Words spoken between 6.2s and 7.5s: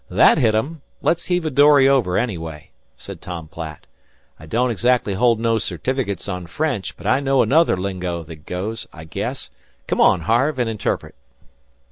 on French, but I know